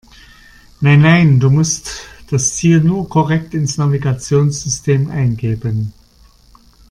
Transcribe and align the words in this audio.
Nein, 0.79 1.01
nein, 1.01 1.39
du 1.39 1.51
musst 1.51 2.05
das 2.31 2.55
Ziel 2.55 2.79
nur 2.79 3.07
korrekt 3.07 3.53
ins 3.53 3.77
Navigationssystem 3.77 5.11
eingeben. 5.11 5.93